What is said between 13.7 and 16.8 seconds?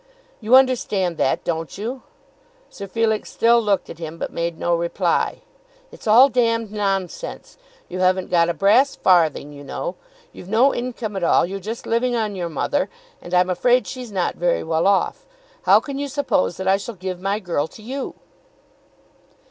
she's not very well off. How can you suppose that I